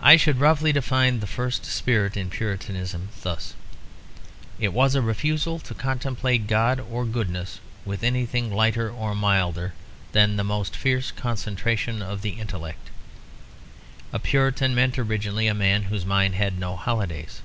[0.00, 3.54] I should roughly define the first spirit in Puritanism thus.
[4.60, 9.74] It was a refusal to contemplate God or goodness with anything lighter or milder
[10.12, 12.90] than the most fierce concentration of the intellect.
[14.12, 17.42] A Puritan meant originally a man whose mind had no holidays.